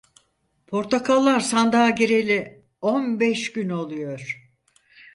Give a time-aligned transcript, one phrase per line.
[0.67, 4.51] Portakallar sandığa gireli on beş gün oluyor.